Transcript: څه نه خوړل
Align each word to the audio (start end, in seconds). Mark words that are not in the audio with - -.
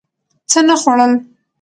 څه 0.51 0.59
نه 0.67 0.75
خوړل 0.81 1.13